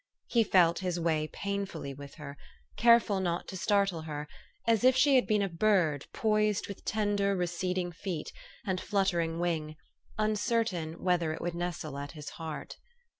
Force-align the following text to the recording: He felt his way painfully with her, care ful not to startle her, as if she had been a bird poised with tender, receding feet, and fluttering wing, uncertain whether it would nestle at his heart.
He 0.25 0.43
felt 0.43 0.79
his 0.79 0.99
way 0.99 1.27
painfully 1.31 1.93
with 1.93 2.15
her, 2.15 2.35
care 2.75 2.99
ful 2.99 3.19
not 3.19 3.47
to 3.49 3.55
startle 3.55 4.01
her, 4.01 4.27
as 4.65 4.83
if 4.83 4.95
she 4.97 5.13
had 5.13 5.27
been 5.27 5.43
a 5.43 5.47
bird 5.47 6.07
poised 6.11 6.67
with 6.67 6.83
tender, 6.83 7.35
receding 7.35 7.91
feet, 7.91 8.33
and 8.65 8.81
fluttering 8.81 9.37
wing, 9.39 9.75
uncertain 10.17 11.03
whether 11.03 11.33
it 11.33 11.41
would 11.41 11.53
nestle 11.53 11.99
at 11.99 12.13
his 12.13 12.29
heart. 12.41 12.77